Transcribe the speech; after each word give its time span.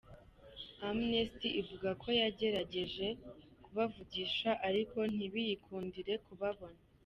Amnesty 0.87 1.47
ivuga 1.61 1.89
ko 2.01 2.07
yagerageje 2.19 3.07
kubavugisha 3.63 4.49
ariko 4.67 4.97
ntibiyikundire 5.15 6.13
kubabona. 6.25 6.79